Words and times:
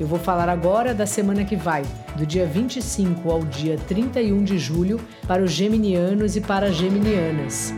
Eu 0.00 0.06
vou 0.06 0.18
falar 0.18 0.48
agora 0.48 0.94
da 0.94 1.04
semana 1.04 1.44
que 1.44 1.54
vai, 1.54 1.82
do 2.16 2.24
dia 2.24 2.46
25 2.46 3.30
ao 3.30 3.40
dia 3.44 3.76
31 3.86 4.42
de 4.42 4.58
julho, 4.58 4.98
para 5.28 5.42
os 5.42 5.52
geminianos 5.52 6.36
e 6.36 6.40
para 6.40 6.68
as 6.68 6.74
geminianas. 6.74 7.74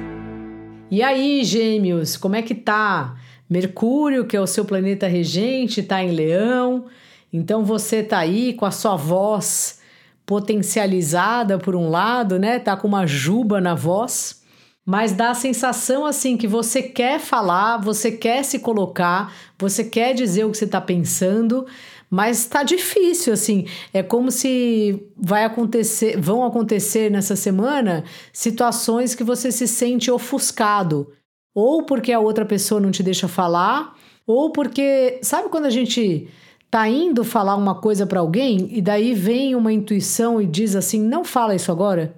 E 0.88 1.02
aí, 1.02 1.42
Gêmeos, 1.42 2.16
como 2.16 2.36
é 2.36 2.42
que 2.42 2.54
tá? 2.54 3.16
Mercúrio, 3.50 4.24
que 4.24 4.36
é 4.36 4.40
o 4.40 4.46
seu 4.46 4.64
planeta 4.64 5.08
regente, 5.08 5.80
está 5.80 6.00
em 6.00 6.12
Leão. 6.12 6.84
Então 7.32 7.64
você 7.64 8.04
tá 8.04 8.18
aí 8.18 8.52
com 8.52 8.64
a 8.66 8.70
sua 8.70 8.94
voz 8.94 9.80
potencializada 10.24 11.58
por 11.58 11.74
um 11.74 11.90
lado, 11.90 12.38
né? 12.38 12.60
Tá 12.60 12.76
com 12.76 12.86
uma 12.86 13.04
juba 13.04 13.60
na 13.60 13.74
voz 13.74 14.41
mas 14.84 15.12
dá 15.12 15.30
a 15.30 15.34
sensação 15.34 16.04
assim 16.04 16.36
que 16.36 16.46
você 16.46 16.82
quer 16.82 17.20
falar, 17.20 17.78
você 17.78 18.10
quer 18.10 18.42
se 18.42 18.58
colocar, 18.58 19.32
você 19.58 19.84
quer 19.84 20.12
dizer 20.12 20.44
o 20.44 20.50
que 20.50 20.58
você 20.58 20.64
está 20.64 20.80
pensando, 20.80 21.64
mas 22.10 22.40
está 22.40 22.62
difícil 22.62 23.32
assim. 23.32 23.66
É 23.94 24.02
como 24.02 24.30
se 24.30 25.02
vai 25.16 25.44
acontecer, 25.44 26.20
vão 26.20 26.44
acontecer 26.44 27.10
nessa 27.10 27.36
semana 27.36 28.04
situações 28.32 29.14
que 29.14 29.24
você 29.24 29.52
se 29.52 29.68
sente 29.68 30.10
ofuscado, 30.10 31.12
ou 31.54 31.84
porque 31.84 32.12
a 32.12 32.20
outra 32.20 32.44
pessoa 32.44 32.80
não 32.80 32.90
te 32.90 33.02
deixa 33.02 33.28
falar, 33.28 33.94
ou 34.26 34.50
porque 34.50 35.20
sabe 35.22 35.48
quando 35.48 35.66
a 35.66 35.70
gente 35.70 36.28
tá 36.70 36.88
indo 36.88 37.22
falar 37.22 37.54
uma 37.54 37.74
coisa 37.74 38.06
para 38.06 38.20
alguém 38.20 38.68
e 38.72 38.82
daí 38.82 39.14
vem 39.14 39.54
uma 39.54 39.72
intuição 39.72 40.40
e 40.40 40.46
diz 40.46 40.74
assim: 40.74 41.00
"Não 41.00 41.24
fala 41.24 41.54
isso 41.54 41.70
agora. 41.70 42.14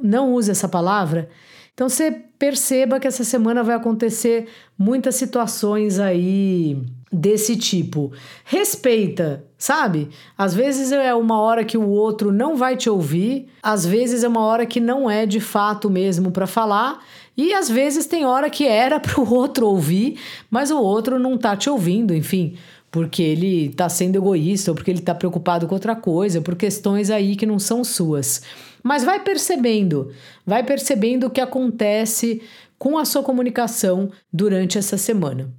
Não 0.00 0.32
use 0.32 0.50
essa 0.50 0.68
palavra". 0.68 1.28
Então 1.74 1.88
você 1.88 2.12
perceba 2.38 3.00
que 3.00 3.06
essa 3.08 3.24
semana 3.24 3.62
vai 3.64 3.74
acontecer 3.74 4.46
muitas 4.78 5.16
situações 5.16 5.98
aí 5.98 6.80
desse 7.12 7.56
tipo. 7.56 8.12
Respeita, 8.44 9.44
sabe? 9.58 10.08
Às 10.38 10.54
vezes 10.54 10.92
é 10.92 11.12
uma 11.14 11.40
hora 11.40 11.64
que 11.64 11.76
o 11.76 11.88
outro 11.88 12.32
não 12.32 12.56
vai 12.56 12.76
te 12.76 12.88
ouvir, 12.88 13.48
às 13.62 13.84
vezes 13.84 14.22
é 14.22 14.28
uma 14.28 14.44
hora 14.44 14.66
que 14.66 14.78
não 14.78 15.10
é 15.10 15.26
de 15.26 15.40
fato 15.40 15.90
mesmo 15.90 16.30
para 16.30 16.46
falar, 16.46 17.04
e 17.36 17.52
às 17.52 17.68
vezes 17.68 18.06
tem 18.06 18.24
hora 18.24 18.48
que 18.48 18.66
era 18.66 18.98
para 19.00 19.20
o 19.20 19.34
outro 19.34 19.66
ouvir, 19.66 20.18
mas 20.48 20.70
o 20.70 20.80
outro 20.80 21.18
não 21.18 21.36
tá 21.36 21.56
te 21.56 21.68
ouvindo, 21.68 22.14
enfim 22.14 22.56
porque 22.94 23.24
ele 23.24 23.66
está 23.66 23.88
sendo 23.88 24.14
egoísta 24.14 24.70
ou 24.70 24.74
porque 24.76 24.88
ele 24.88 25.00
está 25.00 25.12
preocupado 25.12 25.66
com 25.66 25.74
outra 25.74 25.96
coisa, 25.96 26.40
por 26.40 26.54
questões 26.54 27.10
aí 27.10 27.34
que 27.34 27.44
não 27.44 27.58
são 27.58 27.82
suas. 27.82 28.40
Mas 28.84 29.02
vai 29.02 29.18
percebendo, 29.18 30.12
vai 30.46 30.62
percebendo 30.62 31.26
o 31.26 31.30
que 31.30 31.40
acontece 31.40 32.40
com 32.78 32.96
a 32.96 33.04
sua 33.04 33.24
comunicação 33.24 34.12
durante 34.32 34.78
essa 34.78 34.96
semana. 34.96 35.52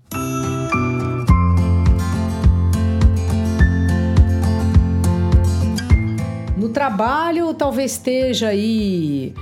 No 6.56 6.70
trabalho, 6.70 7.54
talvez 7.54 7.92
esteja 7.92 8.48
aí 8.48 9.34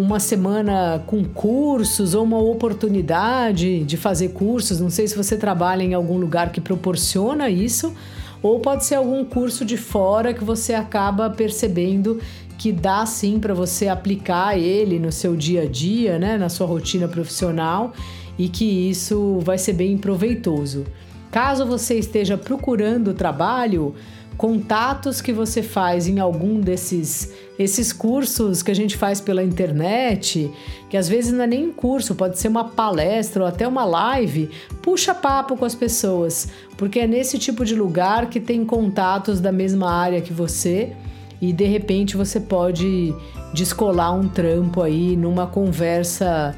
uma 0.00 0.18
semana 0.18 1.02
com 1.06 1.22
cursos 1.24 2.14
ou 2.14 2.24
uma 2.24 2.38
oportunidade 2.38 3.84
de 3.84 3.96
fazer 3.96 4.30
cursos. 4.30 4.80
Não 4.80 4.90
sei 4.90 5.06
se 5.06 5.16
você 5.16 5.36
trabalha 5.36 5.82
em 5.82 5.92
algum 5.92 6.16
lugar 6.16 6.50
que 6.50 6.60
proporciona 6.60 7.50
isso, 7.50 7.94
ou 8.42 8.58
pode 8.60 8.84
ser 8.84 8.94
algum 8.94 9.24
curso 9.24 9.64
de 9.64 9.76
fora 9.76 10.32
que 10.32 10.42
você 10.42 10.72
acaba 10.72 11.28
percebendo 11.28 12.18
que 12.56 12.72
dá 12.72 13.04
sim 13.06 13.38
para 13.38 13.54
você 13.54 13.88
aplicar 13.88 14.58
ele 14.58 14.98
no 14.98 15.12
seu 15.12 15.36
dia 15.36 15.62
a 15.62 15.66
dia, 15.66 16.18
né, 16.18 16.36
na 16.36 16.48
sua 16.48 16.66
rotina 16.66 17.06
profissional 17.06 17.92
e 18.38 18.48
que 18.48 18.64
isso 18.64 19.38
vai 19.42 19.58
ser 19.58 19.74
bem 19.74 19.96
proveitoso. 19.98 20.84
Caso 21.30 21.64
você 21.64 21.98
esteja 21.98 22.36
procurando 22.36 23.14
trabalho, 23.14 23.94
contatos 24.40 25.20
que 25.20 25.34
você 25.34 25.62
faz 25.62 26.08
em 26.08 26.18
algum 26.18 26.60
desses 26.60 27.30
esses 27.58 27.92
cursos 27.92 28.62
que 28.62 28.70
a 28.70 28.74
gente 28.74 28.96
faz 28.96 29.20
pela 29.20 29.44
internet, 29.44 30.50
que 30.88 30.96
às 30.96 31.06
vezes 31.06 31.30
não 31.30 31.44
é 31.44 31.46
nem 31.46 31.66
um 31.66 31.72
curso, 31.74 32.14
pode 32.14 32.38
ser 32.38 32.48
uma 32.48 32.64
palestra 32.64 33.42
ou 33.42 33.46
até 33.46 33.68
uma 33.68 33.84
live, 33.84 34.48
puxa 34.80 35.14
papo 35.14 35.58
com 35.58 35.66
as 35.66 35.74
pessoas, 35.74 36.48
porque 36.78 37.00
é 37.00 37.06
nesse 37.06 37.38
tipo 37.38 37.66
de 37.66 37.74
lugar 37.74 38.30
que 38.30 38.40
tem 38.40 38.64
contatos 38.64 39.40
da 39.40 39.52
mesma 39.52 39.92
área 39.92 40.22
que 40.22 40.32
você 40.32 40.94
e 41.38 41.52
de 41.52 41.66
repente 41.66 42.16
você 42.16 42.40
pode 42.40 43.14
descolar 43.52 44.14
um 44.14 44.26
trampo 44.26 44.80
aí 44.80 45.18
numa 45.18 45.46
conversa 45.46 46.56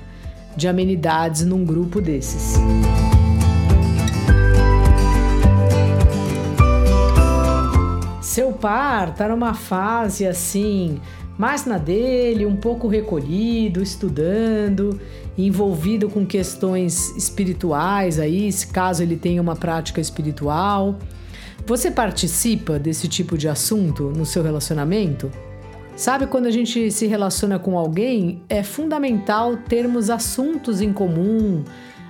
de 0.57 0.69
amenidades 0.69 1.45
num 1.45 1.65
grupo 1.65 2.01
desses. 2.01 2.55
Seu 2.55 3.02
par 8.63 9.13
tá 9.13 9.29
numa 9.29 9.55
fase 9.55 10.25
assim, 10.25 11.01
mais 11.37 11.67
na 11.67 11.79
dele, 11.79 12.47
um 12.47 12.55
pouco 12.55 12.87
recolhido, 12.87 13.83
estudando, 13.83 15.01
envolvido 15.37 16.09
com 16.09 16.25
questões 16.25 17.11
espirituais 17.17 18.21
aí, 18.21 18.53
se 18.53 18.69
caso 18.69 19.03
ele 19.03 19.17
tenha 19.17 19.43
uma 19.43 19.57
prática 19.57 20.01
espiritual. 20.01 20.97
Você 21.67 21.91
participa 21.91 22.79
desse 22.79 23.09
tipo 23.09 23.37
de 23.37 23.49
assunto 23.49 24.05
no 24.17 24.25
seu 24.25 24.45
relacionamento? 24.45 25.29
Sabe, 25.97 26.27
quando 26.27 26.47
a 26.47 26.51
gente 26.51 26.91
se 26.91 27.07
relaciona 27.07 27.59
com 27.59 27.77
alguém, 27.77 28.43
é 28.49 28.63
fundamental 28.63 29.57
termos 29.57 30.09
assuntos 30.09 30.81
em 30.81 30.93
comum, 30.93 31.65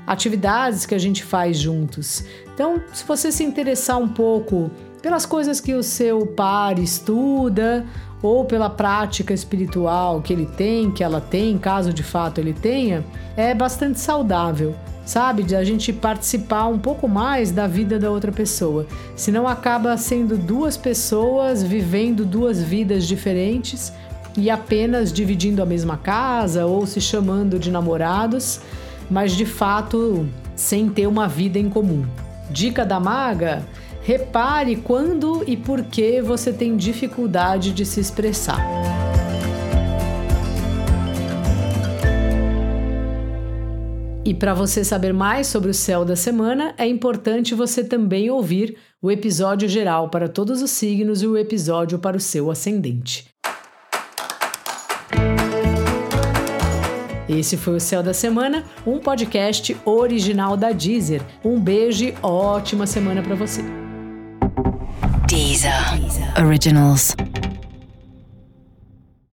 atividades 0.06 0.84
que 0.84 0.94
a 0.94 0.98
gente 0.98 1.24
faz 1.24 1.58
juntos. 1.58 2.24
Então, 2.54 2.80
se 2.92 3.04
você 3.04 3.32
se 3.32 3.42
interessar 3.42 3.98
um 3.98 4.08
pouco 4.08 4.70
pelas 5.02 5.26
coisas 5.26 5.60
que 5.60 5.74
o 5.74 5.82
seu 5.82 6.26
par 6.26 6.78
estuda 6.78 7.84
ou 8.22 8.44
pela 8.44 8.70
prática 8.70 9.34
espiritual 9.34 10.22
que 10.22 10.32
ele 10.32 10.46
tem, 10.46 10.90
que 10.90 11.02
ela 11.02 11.20
tem, 11.20 11.58
caso 11.58 11.92
de 11.92 12.04
fato 12.04 12.38
ele 12.38 12.54
tenha, 12.54 13.04
é 13.36 13.52
bastante 13.52 13.98
saudável 13.98 14.74
sabe? 15.04 15.42
De 15.42 15.56
a 15.56 15.64
gente 15.64 15.92
participar 15.92 16.66
um 16.66 16.78
pouco 16.78 17.08
mais 17.08 17.50
da 17.50 17.66
vida 17.66 17.98
da 17.98 18.10
outra 18.10 18.32
pessoa. 18.32 18.86
Senão 19.16 19.48
acaba 19.48 19.96
sendo 19.96 20.36
duas 20.36 20.76
pessoas 20.76 21.62
vivendo 21.62 22.24
duas 22.24 22.62
vidas 22.62 23.06
diferentes 23.06 23.92
e 24.36 24.48
apenas 24.48 25.12
dividindo 25.12 25.62
a 25.62 25.66
mesma 25.66 25.96
casa 25.96 26.66
ou 26.66 26.86
se 26.86 27.00
chamando 27.00 27.58
de 27.58 27.70
namorados, 27.70 28.60
mas 29.10 29.32
de 29.32 29.44
fato 29.44 30.26
sem 30.54 30.88
ter 30.88 31.06
uma 31.06 31.28
vida 31.28 31.58
em 31.58 31.68
comum. 31.68 32.06
Dica 32.50 32.84
da 32.84 33.00
maga: 33.00 33.62
repare 34.02 34.76
quando 34.76 35.44
e 35.46 35.56
por 35.56 35.84
que 35.84 36.20
você 36.20 36.52
tem 36.52 36.76
dificuldade 36.76 37.72
de 37.72 37.86
se 37.86 38.00
expressar. 38.00 38.60
E 44.24 44.32
para 44.32 44.54
você 44.54 44.84
saber 44.84 45.12
mais 45.12 45.48
sobre 45.48 45.70
o 45.70 45.74
céu 45.74 46.04
da 46.04 46.14
semana, 46.14 46.74
é 46.78 46.86
importante 46.86 47.54
você 47.54 47.82
também 47.82 48.30
ouvir 48.30 48.76
o 49.00 49.10
episódio 49.10 49.68
geral 49.68 50.08
para 50.10 50.28
todos 50.28 50.62
os 50.62 50.70
signos 50.70 51.22
e 51.22 51.26
o 51.26 51.36
episódio 51.36 51.98
para 51.98 52.16
o 52.16 52.20
seu 52.20 52.50
ascendente. 52.50 53.26
Esse 57.28 57.56
foi 57.56 57.76
o 57.76 57.80
Céu 57.80 58.02
da 58.02 58.12
Semana, 58.12 58.64
um 58.86 58.98
podcast 58.98 59.76
original 59.84 60.56
da 60.56 60.70
Deezer. 60.70 61.22
Um 61.44 61.58
beijo 61.58 62.04
e 62.04 62.14
ótima 62.22 62.86
semana 62.86 63.22
para 63.22 63.34
você. 63.34 63.81
Deezer. 65.32 65.72
Originals. 66.36 67.14